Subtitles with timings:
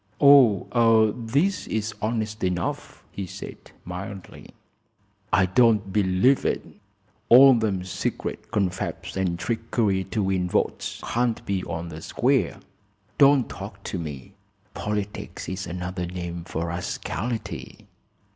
[0.19, 4.49] "Oh, this is honest enough," he said, mildly.
[5.31, 6.65] "I don't believe it.
[7.29, 12.61] All them secret confabs an' trickery to win votes can't be on the square.
[13.19, 14.33] Don't talk to me!
[14.73, 17.85] Politics is another name for rascality!"